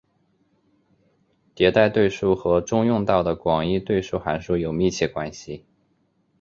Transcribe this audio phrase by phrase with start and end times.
[1.55, 5.63] 迭代对数和中用到的广义对数函数有密切关系。